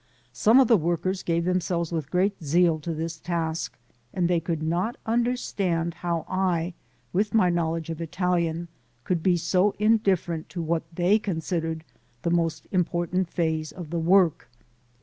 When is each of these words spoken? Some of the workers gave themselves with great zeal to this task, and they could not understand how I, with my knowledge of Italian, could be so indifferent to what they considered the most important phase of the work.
Some 0.33 0.59
of 0.59 0.67
the 0.67 0.77
workers 0.77 1.21
gave 1.21 1.45
themselves 1.45 1.91
with 1.91 2.09
great 2.09 2.43
zeal 2.43 2.79
to 2.79 2.91
this 2.95 3.19
task, 3.19 3.77
and 4.11 4.27
they 4.27 4.39
could 4.39 4.63
not 4.63 4.97
understand 5.05 5.93
how 5.93 6.25
I, 6.27 6.73
with 7.13 7.35
my 7.35 7.51
knowledge 7.51 7.91
of 7.91 8.01
Italian, 8.01 8.67
could 9.03 9.21
be 9.21 9.37
so 9.37 9.75
indifferent 9.77 10.49
to 10.49 10.61
what 10.63 10.81
they 10.91 11.19
considered 11.19 11.83
the 12.23 12.31
most 12.31 12.65
important 12.71 13.29
phase 13.29 13.71
of 13.71 13.91
the 13.91 13.99
work. 13.99 14.49